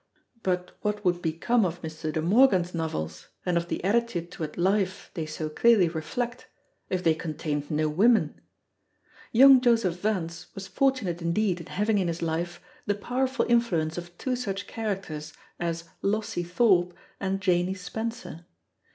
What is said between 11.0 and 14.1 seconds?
indeed in having in his life the powerful influence